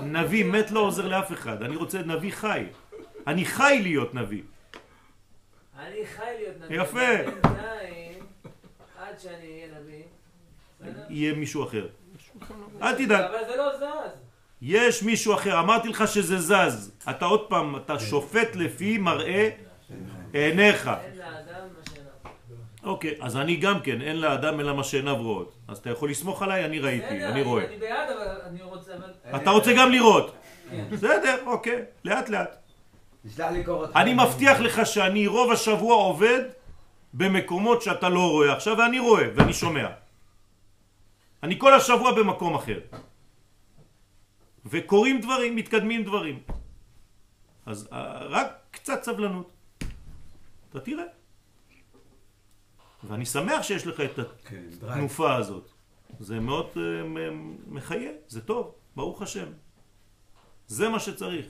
נביא 0.01 0.45
מת 0.45 0.71
לא 0.71 0.79
עוזר 0.79 1.07
לאף 1.07 1.31
אחד. 1.31 1.63
אני 1.63 1.75
רוצה 1.75 2.01
נביא 2.01 2.31
חי. 2.31 2.65
אני 3.27 3.45
חי 3.45 3.79
להיות 3.83 4.13
נביא. 4.13 4.41
אני 5.87 6.05
חי 6.05 6.23
להיות 6.39 6.55
נביא. 6.61 6.81
יפה. 6.81 6.99
בינתיים, 7.25 8.19
עד 8.99 9.19
שאני 9.19 9.33
אהיה 9.33 9.67
נביא. 9.79 10.03
יהיה 11.09 11.33
מישהו 11.33 11.63
אחר. 11.63 11.87
אל 12.81 12.95
תדאג. 12.95 13.21
אבל 13.21 13.45
זה 13.47 13.55
לא 13.55 13.77
זז. 13.77 14.19
יש 14.61 15.03
מישהו 15.03 15.33
אחר, 15.33 15.59
אמרתי 15.59 15.87
לך 15.87 16.07
שזה 16.07 16.37
זז. 16.39 16.91
אתה 17.09 17.25
עוד 17.25 17.49
פעם, 17.49 17.75
אתה 17.75 17.99
שופט 17.99 18.55
לפי 18.55 18.97
מראה 18.97 19.49
עיניך. 20.33 20.87
אין 21.03 21.17
לאדם 21.17 21.67
מה 21.77 21.83
שאינו. 21.89 22.09
אוקיי, 22.83 23.15
אז 23.21 23.37
אני 23.37 23.55
גם 23.55 23.79
כן, 23.79 24.01
אין 24.01 24.21
לאדם 24.21 24.59
אלא 24.59 24.73
מה 24.75 24.83
שעיניו 24.83 25.15
רואות. 25.15 25.55
אז 25.67 25.77
אתה 25.77 25.89
יכול 25.89 26.09
לסמוך 26.09 26.41
עליי, 26.41 26.65
אני 26.65 26.79
ראיתי, 26.79 27.25
אני 27.25 27.41
רואה. 27.41 27.65
אני 27.67 27.77
בעד, 27.77 28.09
אבל 28.09 28.41
אני 28.45 28.61
רוצה... 28.61 28.91
אתה 29.35 29.49
רוצה 29.51 29.73
גם 29.77 29.91
לראות. 29.91 30.35
כן. 30.71 30.85
בסדר, 30.91 31.37
אוקיי, 31.45 31.81
לאט 32.05 32.29
לאט. 32.29 32.62
תשלח 33.27 33.51
לי 33.51 33.63
קורות. 33.63 33.95
אני 33.95 34.13
מבטיח 34.13 34.59
לך 34.59 34.85
שאני 34.85 35.27
רוב 35.27 35.51
השבוע 35.51 35.95
עובד 35.95 36.41
במקומות 37.13 37.81
שאתה 37.81 38.09
לא 38.09 38.31
רואה 38.31 38.53
עכשיו, 38.53 38.77
ואני 38.77 38.99
רואה 38.99 39.27
ואני 39.35 39.53
שומע. 39.53 39.87
אני 41.43 41.59
כל 41.59 41.73
השבוע 41.73 42.11
במקום 42.11 42.55
אחר. 42.55 42.79
וקורים 44.65 45.21
דברים, 45.21 45.55
מתקדמים 45.55 46.03
דברים. 46.03 46.39
אז 47.65 47.89
אה, 47.93 48.23
רק 48.27 48.47
קצת 48.71 49.03
סבלנות. 49.03 49.51
אתה 50.69 50.79
תראה. 50.79 51.03
ואני 53.03 53.25
שמח 53.25 53.63
שיש 53.63 53.87
לך 53.87 53.99
את 53.99 54.19
כן. 54.45 54.63
התנופה 54.87 55.35
הזאת. 55.35 55.69
זה 56.19 56.39
מאוד 56.39 56.67
אה, 56.77 56.81
מחיה, 57.67 58.11
זה 58.27 58.41
טוב, 58.41 58.75
ברוך 58.95 59.21
השם. 59.21 59.47
זה 60.67 60.89
מה 60.89 60.99
שצריך. 60.99 61.45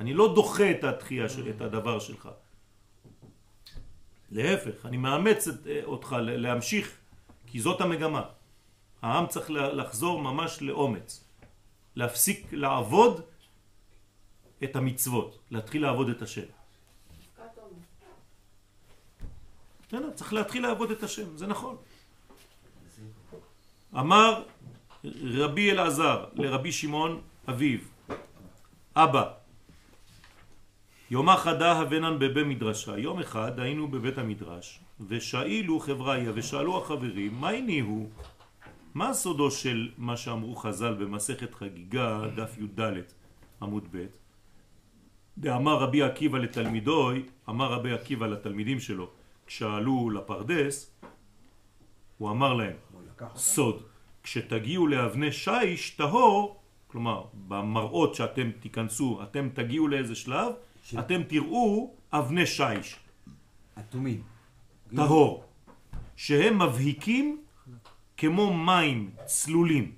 אני 0.00 0.14
לא 0.14 0.32
דוחה 0.34 0.70
את 0.70 0.84
התחייה, 0.84 1.28
של- 1.28 1.50
את 1.50 1.60
הדבר 1.60 1.98
שלך. 1.98 2.28
להפך, 4.30 4.86
אני 4.86 4.96
מאמץ 4.96 5.48
את, 5.48 5.66
אה, 5.66 5.80
אותך 5.84 6.16
להמשיך, 6.20 6.92
כי 7.46 7.60
זאת 7.60 7.80
המגמה. 7.80 8.22
העם 9.02 9.26
צריך 9.26 9.50
לחזור 9.50 10.22
ממש 10.22 10.62
לאומץ. 10.62 11.24
להפסיק 11.96 12.52
לעבוד 12.52 13.20
את 14.64 14.76
המצוות, 14.76 15.38
להתחיל 15.50 15.82
לעבוד 15.82 16.08
את 16.08 16.22
השם. 16.22 16.48
בסדר, 19.88 20.10
צריך 20.14 20.32
להתחיל 20.32 20.62
לעבוד 20.62 20.90
את 20.90 21.02
השם, 21.02 21.36
זה 21.36 21.46
נכון. 21.46 21.76
אמר 23.94 24.42
רבי 25.22 25.70
אלעזר 25.70 26.24
לרבי 26.34 26.72
שמעון 26.72 27.20
אביו, 27.48 27.78
אבא, 28.96 29.32
יומא 31.10 31.36
חדה 31.36 31.72
הבנן 31.72 32.18
בבי 32.18 32.42
מדרשה. 32.42 32.98
יום 32.98 33.18
אחד 33.18 33.60
היינו 33.60 33.88
בבית 33.88 34.18
המדרש, 34.18 34.80
ושאילו 35.08 35.80
חבריה 35.80 36.32
ושאלו 36.34 36.78
החברים, 36.78 37.34
מה 37.40 37.48
הניהו? 37.48 38.08
מה 38.94 39.14
סודו 39.14 39.50
של 39.50 39.90
מה 39.98 40.16
שאמרו 40.16 40.56
חז"ל 40.56 40.94
במסכת 40.94 41.54
חגיגה, 41.54 42.22
דף 42.36 42.58
י"ד 42.58 42.80
עמוד 43.62 43.88
ב'? 43.90 44.06
דאמר 45.38 45.76
רבי 45.78 46.02
עקיבא 46.02 46.38
לתלמידוי, 46.38 47.22
אמר 47.48 47.72
רבי 47.72 47.92
עקיבא 47.92 48.26
לתלמידים 48.26 48.80
שלו, 48.80 49.10
כשעלו 49.46 50.10
לפרדס, 50.10 50.90
הוא 52.18 52.30
אמר 52.30 52.54
להם? 52.54 52.76
סוד, 53.36 53.82
כשתגיעו 54.22 54.86
לאבני 54.86 55.32
שיש 55.32 55.90
טהור, 55.90 56.60
כלומר 56.86 57.24
במראות 57.48 58.14
שאתם 58.14 58.50
תיכנסו, 58.60 59.22
אתם 59.22 59.48
תגיעו 59.54 59.88
לאיזה 59.88 60.14
שלב, 60.14 60.52
אתם 60.98 61.22
תראו 61.22 61.94
אבני 62.12 62.46
שיש, 62.46 62.96
אטומים. 63.78 64.22
טהור, 64.96 65.44
שהם 66.16 66.62
מבהיקים 66.62 67.42
כמו 68.16 68.54
מים 68.54 69.10
צלולים. 69.24 69.94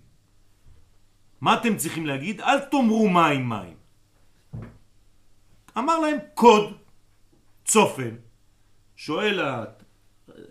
מה 1.41 1.55
אתם 1.61 1.77
צריכים 1.77 2.07
להגיד? 2.07 2.41
אל 2.41 2.59
תאמרו 2.61 3.09
מים 3.09 3.49
מים. 3.49 3.77
אמר 5.79 5.99
להם 5.99 6.17
קוד, 6.35 6.73
צופן. 7.65 8.15
שואל 8.97 9.41
ה- 9.41 9.65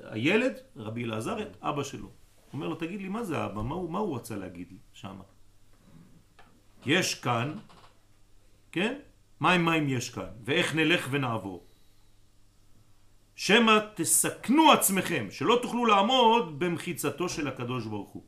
הילד, 0.04 0.54
רבי 0.76 1.04
אלעזר, 1.04 1.42
את 1.42 1.58
אבא 1.62 1.84
שלו. 1.84 2.10
אומר 2.54 2.68
לו, 2.68 2.76
תגיד 2.76 3.02
לי, 3.02 3.10
מה 3.10 3.24
זה 3.24 3.46
אבא? 3.46 3.62
מה 3.62 3.76
הוא, 3.76 3.90
מה 3.92 4.00
הוא 4.00 4.16
רצה 4.16 4.36
להגיד 4.36 4.68
לי 4.72 4.78
שם? 4.94 5.20
יש 6.86 7.16
כאן, 7.16 7.56
כן? 8.72 9.00
מים 9.42 9.66
מים 9.66 9.90
יש 9.90 10.10
כאן, 10.10 10.30
ואיך 10.46 10.76
נלך 10.76 11.08
ונעבור. 11.12 11.66
שמא 13.36 13.80
תסכנו 13.96 14.72
עצמכם, 14.72 15.28
שלא 15.30 15.60
תוכלו 15.62 15.86
לעמוד 15.86 16.60
במחיצתו 16.60 17.30
של 17.30 17.48
הקדוש 17.48 17.86
ברוך 17.86 18.10
הוא. 18.10 18.24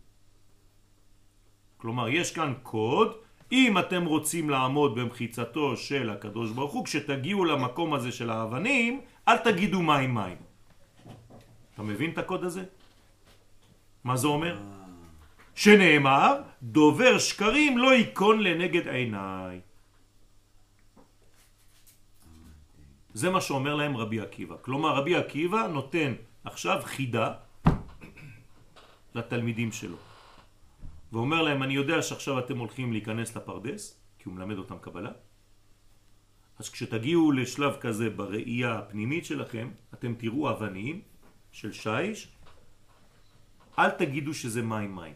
כלומר, 1.78 2.10
יש 2.10 2.32
כאן 2.32 2.54
קוד, 2.64 3.18
אם 3.52 3.78
אתם 3.78 4.06
רוצים 4.06 4.50
לעמוד 4.50 4.96
במחיצתו 4.96 5.78
של 5.78 6.10
הקדוש 6.10 6.52
ברוך 6.52 6.74
הוא, 6.74 6.86
כשתגיעו 6.86 7.46
למקום 7.46 7.94
הזה 7.94 8.12
של 8.12 8.30
האבנים, 8.30 9.02
אל 9.28 9.38
תגידו 9.38 9.82
מים 9.82 10.14
מים. 10.14 10.38
אתה 11.74 11.84
מבין 11.84 12.12
את 12.12 12.18
הקוד 12.18 12.44
הזה? 12.44 12.64
מה 14.04 14.18
זה 14.18 14.28
אומר? 14.28 14.60
שנאמר, 15.56 16.42
דובר 16.64 17.20
שקרים 17.20 17.78
לא 17.78 17.94
ייכון 17.94 18.40
לנגד 18.40 18.88
עיניי. 18.88 19.69
זה 23.14 23.30
מה 23.30 23.42
שאומר 23.42 23.76
להם 23.76 23.98
רבי 23.98 24.22
עקיבא. 24.22 24.56
כלומר, 24.62 24.96
רבי 24.96 25.16
עקיבא 25.16 25.68
נותן 25.68 26.14
עכשיו 26.44 26.82
חידה 26.84 27.34
לתלמידים 29.16 29.72
שלו. 29.72 29.98
ואומר 31.12 31.42
להם, 31.42 31.64
אני 31.64 31.74
יודע 31.74 32.02
שעכשיו 32.02 32.40
אתם 32.40 32.58
הולכים 32.58 32.92
להיכנס 32.92 33.36
לפרדס, 33.36 34.00
כי 34.20 34.30
הוא 34.30 34.34
מלמד 34.34 34.58
אותם 34.58 34.78
קבלה. 34.78 35.12
אז 36.60 36.70
כשתגיעו 36.70 37.32
לשלב 37.32 37.74
כזה 37.80 38.10
בראייה 38.10 38.78
הפנימית 38.78 39.26
שלכם, 39.26 39.70
אתם 39.94 40.14
תראו 40.14 40.50
אבנים 40.50 41.02
של 41.52 41.72
שיש, 41.72 42.28
אל 43.80 43.90
תגידו 43.90 44.34
שזה 44.34 44.62
מים 44.62 44.96
מים. 44.96 45.14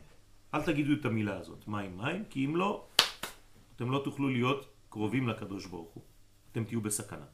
אל 0.54 0.62
תגידו 0.62 0.94
את 0.94 1.06
המילה 1.06 1.38
הזאת, 1.38 1.68
מים 1.68 1.98
מים, 1.98 2.24
כי 2.30 2.46
אם 2.46 2.56
לא, 2.56 2.88
אתם 3.76 3.92
לא 3.92 4.02
תוכלו 4.04 4.30
להיות 4.30 4.74
קרובים 4.90 5.28
לקדוש 5.28 5.66
ברוך 5.66 5.90
הוא. 5.94 6.04
אתם 6.52 6.64
תהיו 6.64 6.82
בסכנה. 6.82 7.26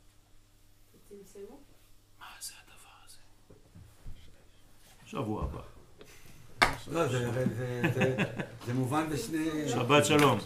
צמצמו. 1.09 1.59
מה 2.19 2.25
זה 2.41 2.53
הדבר 2.63 2.95
הזה? 3.05 3.17
שבוע 5.11 5.43
הבא. 5.43 5.59
לא, 6.91 7.07
זה- 7.07 7.29
מובן 8.73 9.09
בשני... 9.09 9.69
שבת 9.69 10.05
שלום. 10.05 10.37